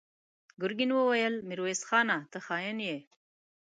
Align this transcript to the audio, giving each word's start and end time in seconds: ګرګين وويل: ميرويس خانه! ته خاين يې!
ګرګين 0.61 0.91
وويل: 0.95 1.33
ميرويس 1.47 1.81
خانه! 1.87 2.17
ته 2.31 2.39
خاين 2.45 2.79
يې! 2.87 2.97